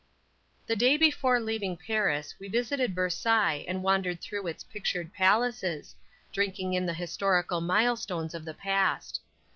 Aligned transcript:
The 0.65 0.75
day 0.75 0.97
before 0.97 1.39
leaving 1.39 1.77
Paris 1.77 2.33
we 2.39 2.47
visited 2.47 2.95
Versailles 2.95 3.63
and 3.67 3.83
wandered 3.83 4.19
through 4.19 4.47
its 4.47 4.63
pictured 4.63 5.13
palaces, 5.13 5.95
drinking 6.33 6.73
in 6.73 6.87
the 6.87 6.95
historical 6.95 7.61
milestones 7.61 8.33
of 8.33 8.43
the 8.43 8.55
past. 8.55 9.21